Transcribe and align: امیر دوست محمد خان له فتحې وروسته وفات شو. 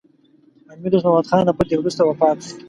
امیر 0.71 0.89
دوست 0.93 1.05
محمد 1.09 1.27
خان 1.29 1.39
له 1.45 1.53
فتحې 1.57 1.75
وروسته 1.79 2.01
وفات 2.03 2.37
شو. 2.45 2.53